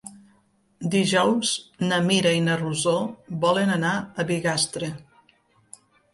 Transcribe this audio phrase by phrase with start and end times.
[0.95, 1.51] Dijous
[1.91, 2.95] na Mira i na Rosó
[3.45, 4.93] volen anar a Bigastre.